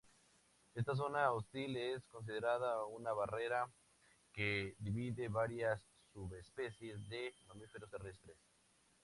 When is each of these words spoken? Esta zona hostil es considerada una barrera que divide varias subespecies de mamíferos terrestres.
Esta 0.73 0.95
zona 0.95 1.31
hostil 1.31 1.77
es 1.77 2.07
considerada 2.07 2.83
una 2.85 3.13
barrera 3.13 3.69
que 4.33 4.73
divide 4.79 5.29
varias 5.29 5.79
subespecies 6.11 7.07
de 7.07 7.35
mamíferos 7.45 7.91
terrestres. 7.91 8.35